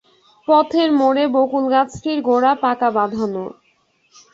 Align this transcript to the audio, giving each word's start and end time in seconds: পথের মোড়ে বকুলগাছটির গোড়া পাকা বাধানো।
পথের 0.47 0.89
মোড়ে 0.91 1.23
বকুলগাছটির 1.35 2.19
গোড়া 2.21 2.51
পাকা 2.63 2.89
বাধানো। 2.97 3.45